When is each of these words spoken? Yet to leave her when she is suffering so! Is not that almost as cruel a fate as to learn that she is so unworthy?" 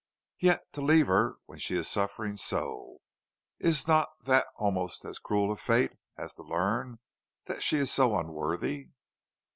Yet 0.39 0.63
to 0.73 0.81
leave 0.81 1.05
her 1.05 1.37
when 1.45 1.59
she 1.59 1.75
is 1.75 1.87
suffering 1.87 2.35
so! 2.35 3.01
Is 3.59 3.87
not 3.87 4.09
that 4.25 4.47
almost 4.57 5.05
as 5.05 5.19
cruel 5.19 5.51
a 5.51 5.55
fate 5.55 5.91
as 6.17 6.33
to 6.33 6.41
learn 6.41 6.97
that 7.45 7.61
she 7.61 7.77
is 7.77 7.91
so 7.93 8.17
unworthy?" 8.17 8.89